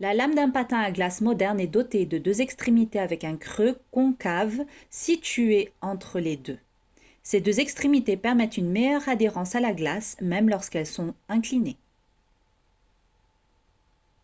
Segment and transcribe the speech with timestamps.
[0.00, 3.78] la lame d'un patin à glace moderne est dotée de deux extrémités avec un creux
[3.92, 6.58] concave situé entre les deux
[7.22, 11.76] ces deux extrémités permettent une meilleure adhérence à la glace même lorsqu'elles sont inclinées